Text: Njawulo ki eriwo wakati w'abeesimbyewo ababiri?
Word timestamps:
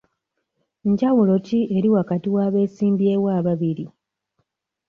Njawulo 0.89 1.35
ki 1.45 1.59
eriwo 1.75 1.95
wakati 1.99 2.27
w'abeesimbyewo 2.35 3.27
ababiri? 3.39 3.85